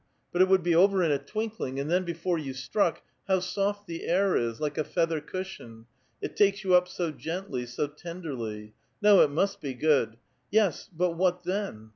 But 0.33 0.41
it 0.41 0.47
would 0.47 0.63
be 0.63 0.73
over 0.73 1.03
in 1.03 1.11
a 1.11 1.19
twinkling; 1.19 1.79
and 1.79 1.87
then 1.87 2.03
before 2.03 2.39
you 2.39 2.55
struck— 2.55 3.03
how 3.27 3.39
soft 3.39 3.85
the 3.85 4.07
air 4.07 4.35
is— 4.35 4.59
like 4.59 4.79
a 4.79 4.83
feather 4.83 5.21
cushion— 5.21 5.85
it 6.23 6.35
takes 6.35 6.63
you 6.63 6.73
up 6.73 6.87
so 6.87 7.11
gently, 7.11 7.67
so 7.67 7.85
tenderly. 7.85 8.73
No, 8.99 9.21
it 9.21 9.29
must 9.29 9.61
be 9.61 9.75
good. 9.75 10.17
Yes, 10.49 10.89
but 10.91 11.11
what 11.11 11.43
then 11.43 11.89